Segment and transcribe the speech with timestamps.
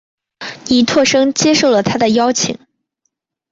[0.65, 2.57] 倪柝声接受了他的邀请。